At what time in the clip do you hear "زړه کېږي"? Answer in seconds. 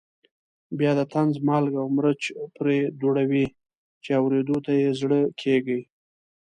5.01-5.79